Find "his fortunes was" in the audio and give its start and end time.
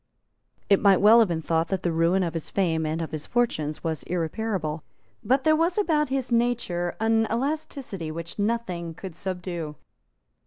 3.11-4.01